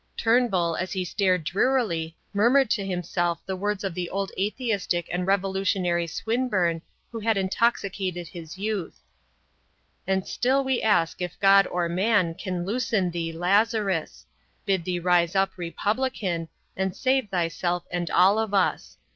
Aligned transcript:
Turnbull, 0.17 0.75
as 0.77 0.93
he 0.93 1.05
stared 1.05 1.43
drearily, 1.43 2.17
murmured 2.33 2.71
to 2.71 2.83
himself 2.83 3.39
the 3.45 3.55
words 3.55 3.83
of 3.83 3.93
the 3.93 4.09
old 4.09 4.31
atheistic 4.35 5.07
and 5.11 5.27
revolutionary 5.27 6.07
Swinburne 6.07 6.81
who 7.11 7.19
had 7.19 7.37
intoxicated 7.37 8.27
his 8.27 8.57
youth: 8.57 9.03
"And 10.07 10.25
still 10.25 10.63
we 10.63 10.81
ask 10.81 11.21
if 11.21 11.39
God 11.39 11.67
or 11.67 11.87
man 11.87 12.33
Can 12.33 12.65
loosen 12.65 13.11
thee 13.11 13.31
Lazarus; 13.31 14.25
Bid 14.65 14.85
thee 14.85 14.97
rise 14.97 15.35
up 15.35 15.51
republican, 15.55 16.49
And 16.75 16.95
save 16.95 17.29
thyself 17.29 17.83
and 17.91 18.09
all 18.09 18.39
of 18.39 18.55
us. 18.55 18.97